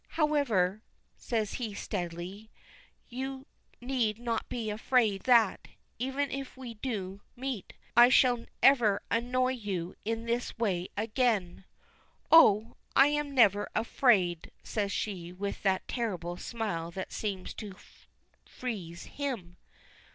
"However," 0.17 0.81
says 1.15 1.53
he, 1.53 1.75
steadily, 1.75 2.49
"you 3.07 3.45
need 3.79 4.17
not 4.17 4.49
be 4.49 4.71
afraid 4.71 5.25
that, 5.25 5.67
even 5.99 6.31
if 6.31 6.57
we 6.57 6.73
do 6.73 7.21
meet, 7.35 7.73
I 7.95 8.09
shall 8.09 8.47
ever 8.63 9.03
annoy 9.11 9.51
you 9.51 9.93
in 10.03 10.25
this 10.25 10.57
way 10.57 10.87
again" 10.97 11.65
"Oh, 12.31 12.77
I 12.95 13.09
am 13.09 13.35
never 13.35 13.69
afraid," 13.75 14.49
says 14.63 14.91
she, 14.91 15.31
with 15.31 15.61
that 15.61 15.87
terrible 15.87 16.35
smile 16.35 16.89
that 16.89 17.11
seems 17.11 17.53
to 17.61 17.75
freeze 18.43 19.03
him. 19.03 19.57